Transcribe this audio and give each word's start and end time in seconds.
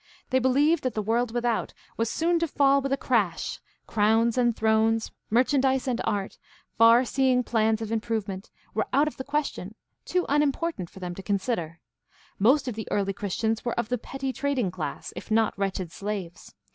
They 0.31 0.39
believed 0.39 0.81
that 0.81 0.95
the 0.95 1.01
world 1.03 1.31
without 1.31 1.75
was 1.95 2.09
soon 2.09 2.39
to 2.39 2.47
fall 2.47 2.81
with 2.81 2.91
a 2.91 2.97
crash; 2.97 3.59
crowns 3.85 4.35
and 4.35 4.55
thrones, 4.57 5.11
merchandise 5.29 5.87
and 5.87 6.01
art, 6.05 6.39
far 6.75 7.05
seeing 7.05 7.43
CHRISTIANITY 7.43 7.69
AND 7.69 7.77
SOCIAL 8.01 8.07
PROBLEMS 8.07 8.25
68 8.25 8.49
1 8.73 8.79
plans 8.81 8.81
of 8.81 8.81
improvement, 8.81 8.95
were 8.95 8.99
out 8.99 9.07
of 9.07 9.17
the 9.17 9.23
question, 9.23 9.75
too 10.03 10.25
unimpor 10.27 10.75
tant 10.75 10.89
for 10.89 10.99
them 10.99 11.13
to 11.13 11.21
consider. 11.21 11.81
Most 12.39 12.67
of 12.67 12.73
the 12.73 12.87
early 12.89 13.13
Christians 13.13 13.63
were 13.63 13.79
of 13.79 13.89
the 13.89 13.99
petty 13.99 14.33
trading 14.33 14.71
class, 14.71 15.13
if 15.15 15.29
not 15.29 15.55
wretched 15.55 15.91
slaves. 15.91 16.55